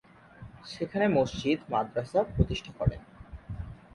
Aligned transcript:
সেখানে 0.65 1.05
মসজিদ, 1.07 1.59
মাদ্রাসা 1.69 2.19
প্রতিষ্ঠা 2.35 2.71
করেন। 2.79 3.01